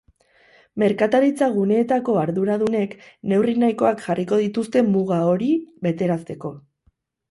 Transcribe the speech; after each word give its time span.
Merkataritza-guneetako 0.83 2.17
arduradunek 2.23 2.97
neurri 3.35 3.57
nahikoak 3.67 4.05
jarriko 4.09 4.43
dituzte 4.49 4.87
muga 4.93 5.25
hori 5.31 5.55
betearazteko. 5.89 6.59